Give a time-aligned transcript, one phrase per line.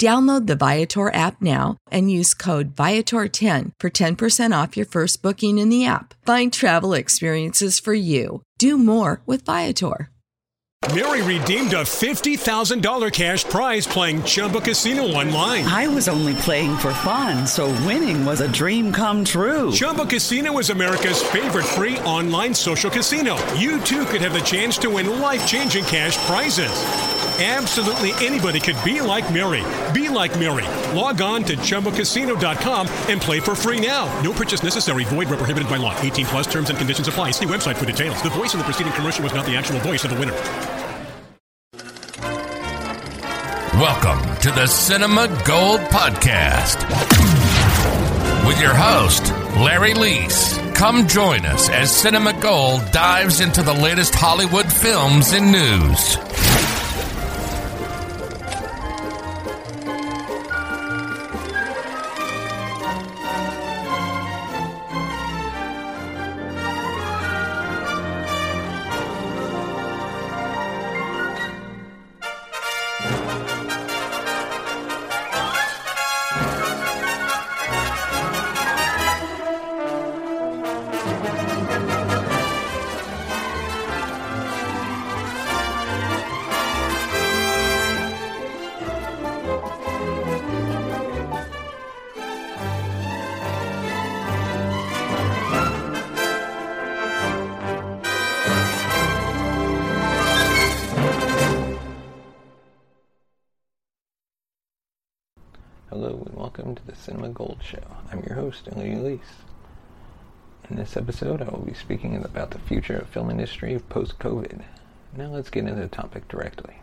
[0.00, 5.58] Download the Viator app now and use code Viator10 for 10% off your first booking
[5.58, 6.14] in the app.
[6.26, 8.42] Find travel experiences for you.
[8.58, 10.10] Do more with Viator.
[10.92, 15.64] Mary redeemed a $50,000 cash prize playing Chumba Casino online.
[15.64, 19.72] I was only playing for fun, so winning was a dream come true.
[19.72, 23.36] Chumba Casino is America's favorite free online social casino.
[23.54, 27.13] You too could have the chance to win life changing cash prizes.
[27.36, 29.64] Absolutely anybody could be like Mary.
[29.92, 30.64] Be like Mary.
[30.96, 34.06] Log on to ChumbaCasino.com and play for free now.
[34.20, 35.02] No purchase necessary.
[35.02, 35.98] Void where prohibited by law.
[36.00, 37.32] 18 plus terms and conditions apply.
[37.32, 38.22] See website for details.
[38.22, 40.32] The voice in the preceding commercial was not the actual voice of the winner.
[43.80, 46.78] Welcome to the Cinema Gold Podcast
[48.46, 50.76] with your host, Larry Leese.
[50.76, 56.16] Come join us as Cinema Gold dives into the latest Hollywood films and news.
[107.24, 107.82] The Gold Show.
[108.12, 109.20] I'm your host, Larry Leese.
[110.68, 114.60] In this episode, I will be speaking about the future of film industry post-COVID.
[115.16, 116.74] Now let's get into the topic directly.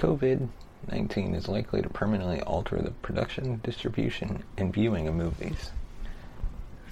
[0.00, 5.70] COVID-19 is likely to permanently alter the production, distribution, and viewing of movies.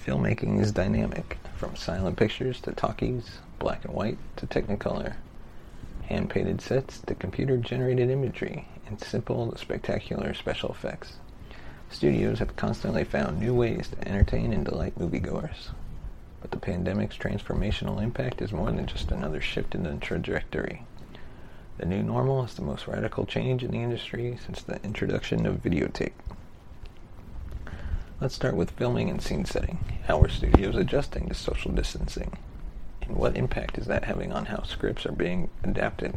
[0.07, 5.15] Filmmaking is dynamic, from silent pictures to talkies, black and white to technicolor,
[6.05, 11.15] hand-painted sets to computer-generated imagery, and simple to spectacular special effects.
[11.91, 15.71] Studios have constantly found new ways to entertain and delight moviegoers.
[16.41, 20.83] But the pandemic's transformational impact is more than just another shift in the trajectory.
[21.78, 25.62] The new normal is the most radical change in the industry since the introduction of
[25.62, 26.12] videotape.
[28.21, 29.84] Let's start with filming and scene setting.
[30.06, 32.37] How are studios adjusting to social distancing?
[33.03, 36.16] And what impact is that having on how scripts are being adapted?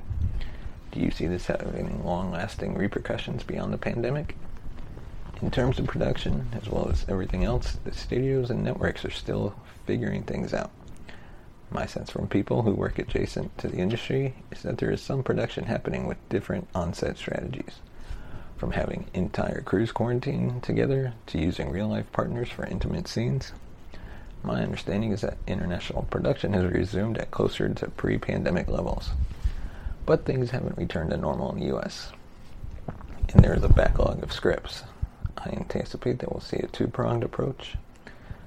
[0.91, 4.35] Do you see this having long lasting repercussions beyond the pandemic?
[5.39, 9.53] In terms of production, as well as everything else, the studios and networks are still
[9.85, 10.71] figuring things out.
[11.69, 15.21] My sense from people who work adjacent to the industry is that there is some
[15.21, 17.75] production happening with different on-set strategies.
[18.57, 23.51] From having entire crews quarantine together to using real life partners for intimate scenes.
[24.41, 29.11] My understanding is that international production has resumed at closer to pre pandemic levels.
[30.07, 32.11] But things haven't returned to normal in the US.
[33.33, 34.81] And there is a backlog of scripts.
[35.47, 37.75] I anticipate that we'll see a two pronged approach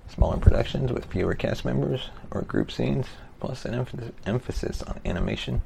[0.08, 3.06] smaller productions with fewer cast members or group scenes,
[3.38, 5.62] plus an emph- emphasis on animation,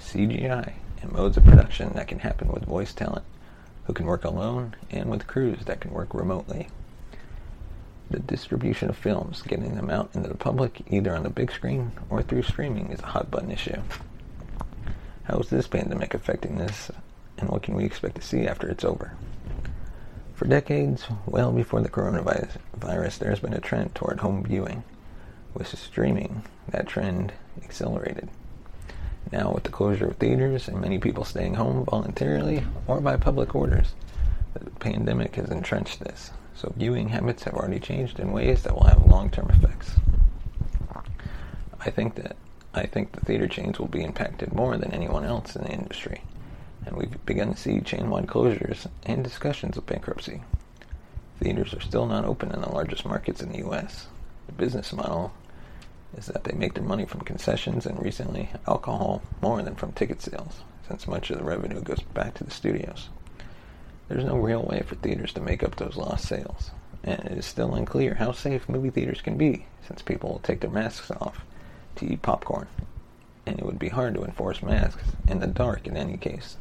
[0.00, 3.24] CGI, and modes of production that can happen with voice talent
[3.84, 6.68] who can work alone and with crews that can work remotely.
[8.10, 11.92] The distribution of films, getting them out into the public either on the big screen
[12.10, 13.82] or through streaming, is a hot button issue.
[15.24, 16.90] How is this pandemic affecting this
[17.38, 19.14] and what can we expect to see after it's over?
[20.42, 24.82] For decades, well before the coronavirus, there has been a trend toward home viewing.
[25.54, 28.28] With streaming, that trend accelerated.
[29.30, 33.54] Now, with the closure of theaters and many people staying home voluntarily or by public
[33.54, 33.94] orders,
[34.54, 36.32] the pandemic has entrenched this.
[36.56, 39.92] So, viewing habits have already changed in ways that will have long-term effects.
[41.78, 42.34] I think that
[42.74, 46.24] I think the theater chains will be impacted more than anyone else in the industry,
[46.86, 50.42] and we've begun to see chain-wide closures and discussions of bankruptcy.
[51.38, 54.06] Theaters are still not open in the largest markets in the U.S.
[54.46, 55.32] The business model
[56.16, 60.20] is that they make their money from concessions and recently alcohol more than from ticket
[60.20, 63.08] sales, since much of the revenue goes back to the studios.
[64.08, 66.70] There's no real way for theaters to make up those lost sales,
[67.02, 70.60] and it is still unclear how safe movie theaters can be, since people will take
[70.60, 71.44] their masks off
[71.96, 72.66] to eat popcorn,
[73.46, 76.56] and it would be hard to enforce masks in the dark in any case.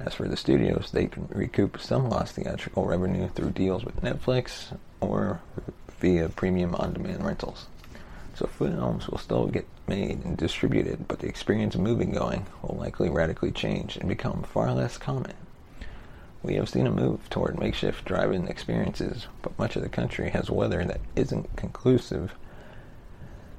[0.00, 4.76] As for the studios, they can recoup some lost theatrical revenue through deals with Netflix
[5.00, 5.40] or
[6.00, 7.66] via premium on demand rentals.
[8.34, 12.76] So films will still get made and distributed, but the experience of movie going will
[12.76, 15.32] likely radically change and become far less common.
[16.42, 20.50] We have seen a move toward makeshift drive-in experiences, but much of the country has
[20.50, 22.34] weather that isn't conclusive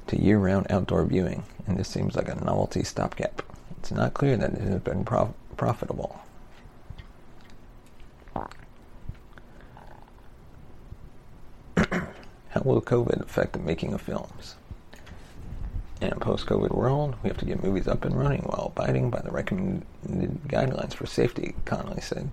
[0.08, 3.42] to year-round outdoor viewing, and this seems like a novelty stopgap.
[3.80, 6.22] It's not clear that it has been prof- profitable.
[11.76, 14.56] How will COVID affect the making of films?
[16.00, 19.20] In a post-COVID world, we have to get movies up and running while abiding by
[19.20, 22.30] the recommended guidelines for safety, Connolly said.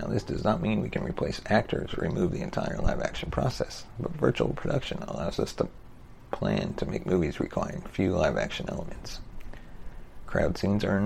[0.00, 3.84] Now, this does not mean we can replace actors or remove the entire live-action process,
[4.00, 5.68] but virtual production allows us to
[6.30, 9.20] plan to make movies requiring few live-action elements.
[10.26, 11.00] Crowd scenes are a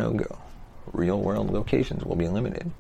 [0.87, 0.99] no-go.
[0.99, 2.71] Real-world locations will be limited.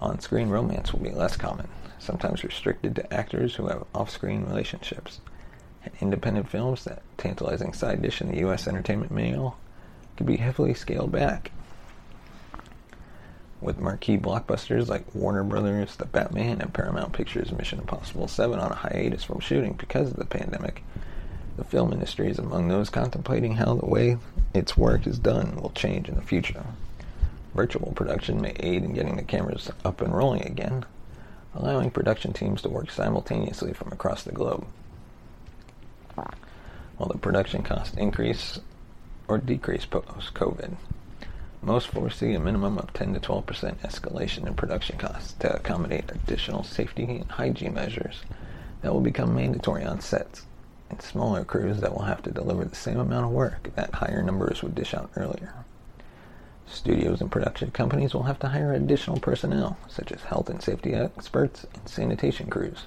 [0.00, 5.20] On-screen romance will be less common, sometimes restricted to actors who have off-screen relationships
[5.84, 8.68] and independent films, that tantalizing side dish in the U.S.
[8.68, 9.56] entertainment mail,
[10.16, 11.50] could be heavily scaled back.
[13.60, 18.72] With marquee blockbusters like Warner Brothers, The Batman, and Paramount Pictures' Mission Impossible 7 on
[18.72, 20.82] a hiatus from shooting because of the pandemic,
[21.56, 24.16] the film industry is among those contemplating how the way
[24.54, 26.64] its work is done will change in the future.
[27.54, 30.86] Virtual production may aid in getting the cameras up and rolling again,
[31.54, 34.66] allowing production teams to work simultaneously from across the globe.
[36.98, 38.58] Will the production cost increase
[39.28, 40.76] or decrease post COVID?
[41.60, 46.10] Most foresee a minimum of 10 to 12 percent escalation in production costs to accommodate
[46.10, 48.22] additional safety and hygiene measures
[48.80, 50.46] that will become mandatory on sets,
[50.90, 54.22] and smaller crews that will have to deliver the same amount of work that higher
[54.22, 55.54] numbers would dish out earlier.
[56.66, 60.94] Studios and production companies will have to hire additional personnel, such as health and safety
[60.94, 62.86] experts and sanitation crews.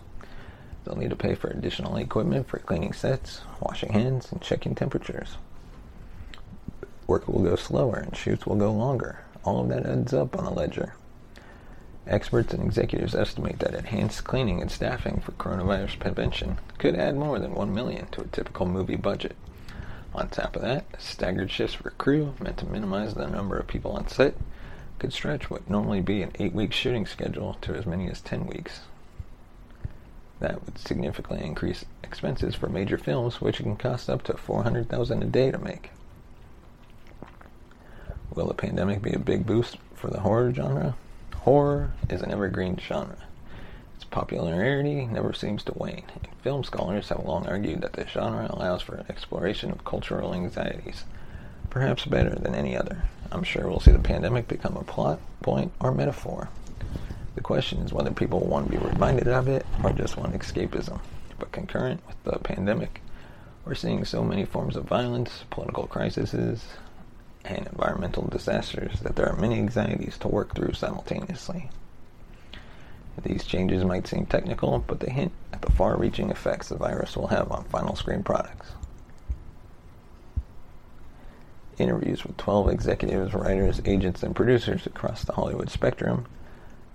[0.83, 5.37] They'll need to pay for additional equipment for cleaning sets, washing hands, and checking temperatures.
[7.07, 9.19] Work will go slower and shoots will go longer.
[9.43, 10.95] All of that adds up on the ledger.
[12.07, 17.39] Experts and executives estimate that enhanced cleaning and staffing for coronavirus prevention could add more
[17.39, 19.35] than 1 million to a typical movie budget.
[20.15, 23.91] On top of that, staggered shifts for crew meant to minimize the number of people
[23.91, 24.35] on set
[24.97, 28.81] could stretch what normally be an 8-week shooting schedule to as many as 10 weeks
[30.39, 35.25] that would significantly increase expenses for major films, which can cost up to 400000 a
[35.25, 35.91] day to make.
[38.33, 40.95] Will the pandemic be a big boost for the horror genre?
[41.35, 43.17] Horror is an evergreen genre.
[44.15, 48.81] Popularity never seems to wane, and film scholars have long argued that the genre allows
[48.81, 51.03] for an exploration of cultural anxieties,
[51.69, 53.03] perhaps better than any other.
[53.29, 56.47] I'm sure we'll see the pandemic become a plot point or metaphor
[57.35, 61.01] the question is whether people want to be reminded of it or just want escapism.
[61.37, 63.01] But concurrent with the pandemic,
[63.65, 66.63] we're seeing so many forms of violence, political crises,
[67.43, 71.69] and environmental disasters that there are many anxieties to work through simultaneously.
[73.23, 77.15] These changes might seem technical, but they hint at the far reaching effects the virus
[77.15, 78.71] will have on final screen products.
[81.77, 86.25] Interviews with 12 executives, writers, agents, and producers across the Hollywood spectrum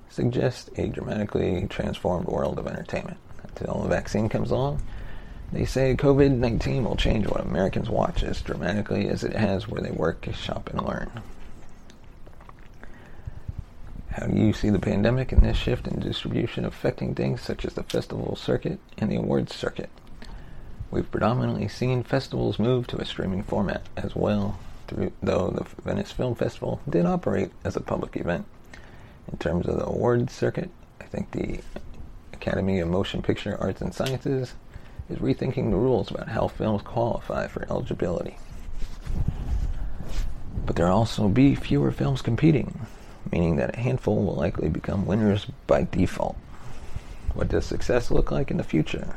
[0.08, 3.18] suggest a dramatically transformed world of entertainment.
[3.42, 4.82] Until a vaccine comes along,
[5.52, 9.82] they say COVID 19 will change what Americans watch as dramatically as it has where
[9.82, 11.10] they work, shop, and learn.
[14.12, 17.74] How do you see the pandemic and this shift in distribution affecting things such as
[17.74, 19.88] the festival circuit and the awards circuit?
[20.90, 26.10] We've predominantly seen festivals move to a streaming format as well, through, though the Venice
[26.10, 28.46] Film Festival did operate as a public event
[29.30, 31.60] In terms of the awards circuit, I think the
[32.32, 34.54] Academy of Motion Picture Arts and Sciences
[35.08, 38.38] is rethinking the rules about how films qualify for eligibility.
[40.66, 42.86] But there'll also be fewer films competing,
[43.30, 46.36] meaning that a handful will likely become winners by default.
[47.34, 49.14] What does success look like in the future?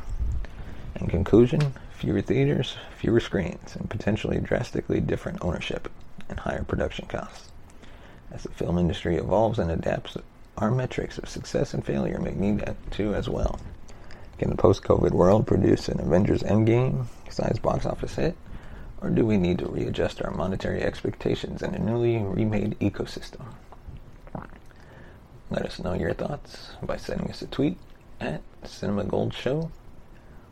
[0.96, 5.92] In conclusion, fewer theaters, fewer screens, and potentially drastically different ownership
[6.30, 7.52] and higher production costs.
[8.32, 10.18] As the film industry evolves and adapts,
[10.58, 13.60] our metrics of success and failure may need to as well.
[14.38, 18.36] Can the post-COVID world produce an Avengers Endgame size box office hit?
[19.02, 23.46] Or do we need to readjust our monetary expectations in a newly remade ecosystem?
[25.54, 27.78] Let us know your thoughts by sending us a tweet
[28.20, 29.70] at Cinema Gold Show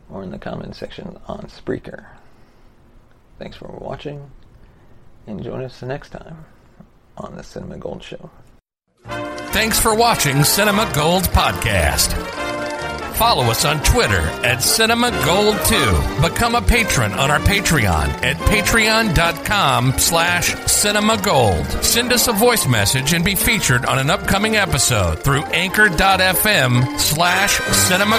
[0.08, 2.06] or in the comments section on Spreaker.
[3.36, 4.30] Thanks for watching
[5.26, 6.44] and join us next time
[7.16, 8.30] on the Cinema Gold Show.
[9.04, 12.41] Thanks for watching Cinema Gold Podcast.
[13.22, 16.28] Follow us on Twitter at Cinema Gold 2.
[16.28, 21.64] Become a patron on our Patreon at patreon.com slash cinema gold.
[21.84, 27.60] Send us a voice message and be featured on an upcoming episode through anchor.fm slash
[27.60, 28.18] cinema